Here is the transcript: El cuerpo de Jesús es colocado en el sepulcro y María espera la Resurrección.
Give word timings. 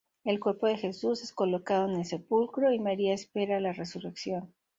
El 0.23 0.39
cuerpo 0.39 0.65
de 0.65 0.77
Jesús 0.77 1.21
es 1.21 1.31
colocado 1.31 1.87
en 1.87 1.95
el 1.97 2.05
sepulcro 2.05 2.73
y 2.73 2.79
María 2.79 3.13
espera 3.13 3.59
la 3.59 3.71
Resurrección. 3.71 4.51